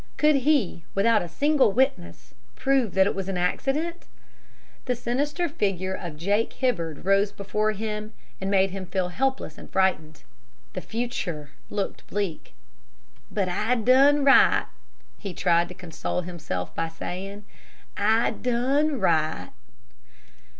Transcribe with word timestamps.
Could 0.17 0.37
he, 0.37 0.83
without 0.95 1.21
a 1.21 1.27
single 1.29 1.71
witness, 1.71 2.33
prove 2.55 2.95
that 2.95 3.05
it 3.05 3.13
was 3.13 3.29
an 3.29 3.37
accident? 3.37 4.07
The 4.85 4.95
sinister 4.95 5.47
figure 5.47 5.93
of 5.93 6.17
Jake 6.17 6.53
Hibbard 6.53 7.05
rose 7.05 7.31
before 7.31 7.73
him, 7.73 8.13
and 8.41 8.49
made 8.49 8.71
him 8.71 8.87
feel 8.87 9.09
helpless 9.09 9.59
and 9.59 9.69
frightened. 9.69 10.23
The 10.73 10.81
future 10.81 11.51
looked 11.69 12.07
black. 12.07 12.53
"But 13.29 13.47
I 13.47 13.75
done 13.75 14.23
right," 14.25 14.65
he 15.19 15.35
tried 15.35 15.67
to 15.67 15.75
console 15.75 16.21
himself 16.21 16.73
by 16.73 16.87
saying. 16.87 17.45
"I 17.95 18.31
done 18.31 18.99
right." 18.99 19.51